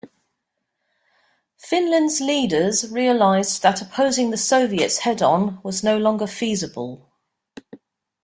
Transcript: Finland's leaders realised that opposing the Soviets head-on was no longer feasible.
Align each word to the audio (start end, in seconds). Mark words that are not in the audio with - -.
Finland's 1.59 2.19
leaders 2.21 2.89
realised 2.89 3.61
that 3.61 3.83
opposing 3.83 4.31
the 4.31 4.35
Soviets 4.35 4.97
head-on 4.97 5.61
was 5.61 5.83
no 5.83 5.95
longer 5.99 6.25
feasible. 6.25 7.11